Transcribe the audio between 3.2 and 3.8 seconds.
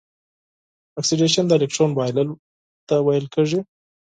کیږي.